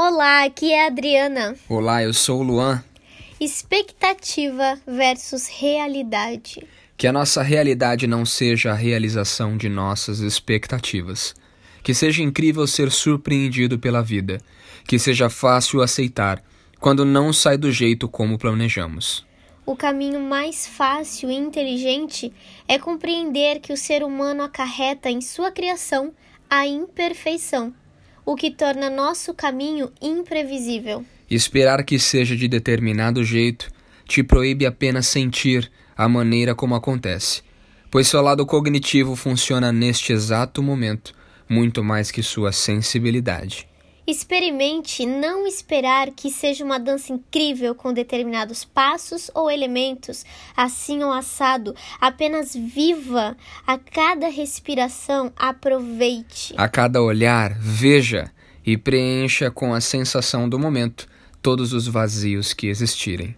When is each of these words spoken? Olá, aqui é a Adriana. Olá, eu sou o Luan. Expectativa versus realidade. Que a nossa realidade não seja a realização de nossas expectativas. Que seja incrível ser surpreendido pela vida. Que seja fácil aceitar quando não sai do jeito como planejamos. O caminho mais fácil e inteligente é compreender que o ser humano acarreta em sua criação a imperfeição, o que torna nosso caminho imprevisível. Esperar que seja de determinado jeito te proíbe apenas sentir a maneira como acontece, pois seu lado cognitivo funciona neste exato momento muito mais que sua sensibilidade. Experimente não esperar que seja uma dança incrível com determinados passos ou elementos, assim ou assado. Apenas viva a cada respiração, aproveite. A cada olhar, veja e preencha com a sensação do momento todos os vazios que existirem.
Olá, 0.00 0.44
aqui 0.44 0.72
é 0.72 0.84
a 0.84 0.86
Adriana. 0.86 1.56
Olá, 1.68 2.04
eu 2.04 2.14
sou 2.14 2.38
o 2.38 2.42
Luan. 2.44 2.84
Expectativa 3.40 4.80
versus 4.86 5.48
realidade. 5.48 6.64
Que 6.96 7.08
a 7.08 7.12
nossa 7.12 7.42
realidade 7.42 8.06
não 8.06 8.24
seja 8.24 8.70
a 8.70 8.76
realização 8.76 9.56
de 9.56 9.68
nossas 9.68 10.20
expectativas. 10.20 11.34
Que 11.82 11.92
seja 11.92 12.22
incrível 12.22 12.64
ser 12.68 12.92
surpreendido 12.92 13.76
pela 13.76 14.00
vida. 14.00 14.40
Que 14.86 15.00
seja 15.00 15.28
fácil 15.28 15.82
aceitar 15.82 16.40
quando 16.78 17.04
não 17.04 17.32
sai 17.32 17.58
do 17.58 17.72
jeito 17.72 18.08
como 18.08 18.38
planejamos. 18.38 19.26
O 19.66 19.74
caminho 19.74 20.20
mais 20.20 20.64
fácil 20.64 21.28
e 21.28 21.34
inteligente 21.34 22.32
é 22.68 22.78
compreender 22.78 23.58
que 23.58 23.72
o 23.72 23.76
ser 23.76 24.04
humano 24.04 24.44
acarreta 24.44 25.10
em 25.10 25.20
sua 25.20 25.50
criação 25.50 26.14
a 26.48 26.64
imperfeição, 26.68 27.74
o 28.30 28.36
que 28.36 28.50
torna 28.50 28.90
nosso 28.90 29.32
caminho 29.32 29.90
imprevisível. 30.02 31.02
Esperar 31.30 31.82
que 31.82 31.98
seja 31.98 32.36
de 32.36 32.46
determinado 32.46 33.24
jeito 33.24 33.70
te 34.06 34.22
proíbe 34.22 34.66
apenas 34.66 35.06
sentir 35.06 35.72
a 35.96 36.06
maneira 36.10 36.54
como 36.54 36.74
acontece, 36.74 37.40
pois 37.90 38.06
seu 38.06 38.20
lado 38.20 38.44
cognitivo 38.44 39.16
funciona 39.16 39.72
neste 39.72 40.12
exato 40.12 40.62
momento 40.62 41.14
muito 41.48 41.82
mais 41.82 42.10
que 42.10 42.22
sua 42.22 42.52
sensibilidade. 42.52 43.66
Experimente 44.08 45.04
não 45.04 45.46
esperar 45.46 46.12
que 46.12 46.30
seja 46.30 46.64
uma 46.64 46.80
dança 46.80 47.12
incrível 47.12 47.74
com 47.74 47.92
determinados 47.92 48.64
passos 48.64 49.30
ou 49.34 49.50
elementos, 49.50 50.24
assim 50.56 51.02
ou 51.02 51.12
assado. 51.12 51.74
Apenas 52.00 52.56
viva 52.56 53.36
a 53.66 53.76
cada 53.76 54.30
respiração, 54.30 55.30
aproveite. 55.36 56.54
A 56.56 56.66
cada 56.70 57.02
olhar, 57.02 57.54
veja 57.60 58.32
e 58.64 58.78
preencha 58.78 59.50
com 59.50 59.74
a 59.74 59.80
sensação 59.80 60.48
do 60.48 60.58
momento 60.58 61.06
todos 61.42 61.74
os 61.74 61.86
vazios 61.86 62.54
que 62.54 62.66
existirem. 62.66 63.36